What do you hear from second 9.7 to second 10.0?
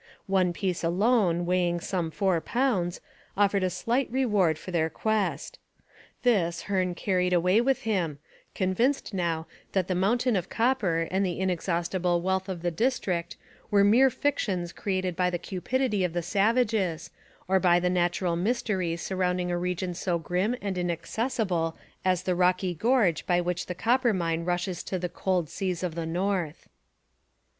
that the